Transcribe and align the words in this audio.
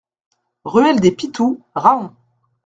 Ruelle 0.63 0.99
des 0.99 1.11
Pitoux, 1.11 1.61
Rahon 1.75 2.15